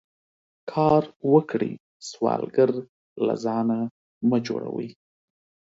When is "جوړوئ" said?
4.47-4.89